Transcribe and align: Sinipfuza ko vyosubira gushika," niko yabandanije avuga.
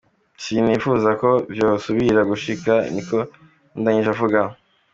Sinipfuza 0.43 1.09
ko 1.21 1.29
vyosubira 1.53 2.19
gushika," 2.31 2.73
niko 2.93 3.17
yabandanije 3.23 4.09
avuga. 4.15 4.39